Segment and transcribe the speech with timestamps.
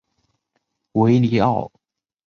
[0.93, 1.71] 维尼奥。